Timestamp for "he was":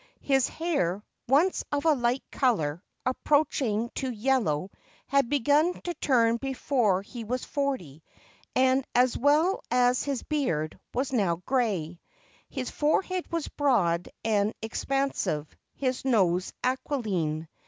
7.03-7.45